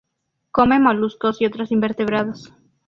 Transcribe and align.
Come 0.49 0.79
moluscos 0.79 1.39
y 1.41 1.45
otros 1.45 1.71
invertebrados. 1.71 2.51